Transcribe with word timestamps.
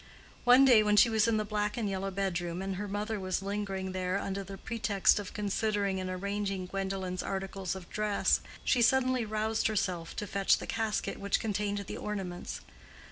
One 0.45 0.65
day 0.65 0.81
when 0.81 0.95
she 0.97 1.11
was 1.11 1.27
in 1.27 1.37
the 1.37 1.45
black 1.45 1.77
and 1.77 1.87
yellow 1.87 2.09
bedroom 2.09 2.63
and 2.63 2.77
her 2.77 2.87
mother 2.87 3.19
was 3.19 3.43
lingering 3.43 3.91
there 3.91 4.17
under 4.17 4.43
the 4.43 4.57
pretext 4.57 5.19
of 5.19 5.31
considering 5.31 5.99
and 5.99 6.09
arranging 6.09 6.65
Gwendolen's 6.65 7.21
articles 7.21 7.75
of 7.75 7.87
dress, 7.87 8.41
she 8.63 8.81
suddenly 8.81 9.25
roused 9.25 9.67
herself 9.67 10.15
to 10.15 10.25
fetch 10.25 10.57
the 10.57 10.65
casket 10.65 11.19
which 11.19 11.39
contained 11.39 11.77
the 11.85 11.97
ornaments. 11.97 12.61